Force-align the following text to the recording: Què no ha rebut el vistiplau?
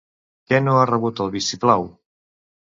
Què 0.53 0.61
no 0.67 0.73
ha 0.77 0.87
rebut 0.91 1.21
el 1.27 1.29
vistiplau? 1.37 1.87